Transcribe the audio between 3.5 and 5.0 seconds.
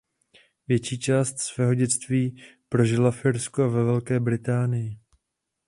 a Velké Británii.